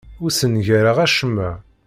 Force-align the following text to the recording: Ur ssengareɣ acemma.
Ur 0.23 0.29
ssengareɣ 0.31 0.97
acemma. 1.05 1.49